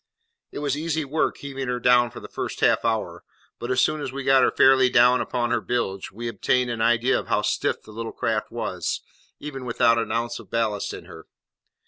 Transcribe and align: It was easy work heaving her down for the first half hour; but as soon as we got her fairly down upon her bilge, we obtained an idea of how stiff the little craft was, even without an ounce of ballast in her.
It 0.51 0.57
was 0.65 0.75
easy 0.75 1.05
work 1.05 1.37
heaving 1.37 1.67
her 1.67 1.79
down 1.79 2.09
for 2.09 2.19
the 2.19 2.27
first 2.27 2.61
half 2.61 2.83
hour; 2.83 3.23
but 3.59 3.69
as 3.69 3.81
soon 3.81 4.01
as 4.01 4.11
we 4.11 4.23
got 4.23 4.41
her 4.41 4.49
fairly 4.49 4.89
down 4.89 5.21
upon 5.21 5.51
her 5.51 5.61
bilge, 5.61 6.09
we 6.11 6.27
obtained 6.27 6.71
an 6.71 6.81
idea 6.81 7.19
of 7.19 7.27
how 7.27 7.43
stiff 7.43 7.83
the 7.83 7.91
little 7.91 8.11
craft 8.11 8.49
was, 8.51 9.01
even 9.39 9.63
without 9.63 9.99
an 9.99 10.11
ounce 10.11 10.39
of 10.39 10.49
ballast 10.49 10.91
in 10.91 11.05
her. 11.05 11.27